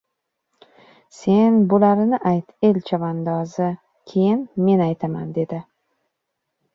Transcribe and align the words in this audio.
—Sen 1.17 1.57
bo‘larini 1.73 2.19
ayt, 2.29 2.55
el 2.69 2.79
chavandozi. 2.87 3.67
Keyin 4.13 4.41
men 4.69 4.81
aytaman,— 4.87 5.29
dedi. 5.37 5.61